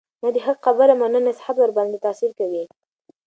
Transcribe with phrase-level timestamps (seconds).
[0.23, 2.63] نه د حق خبره مني، نه نصيحت ورباندي تأثير كوي،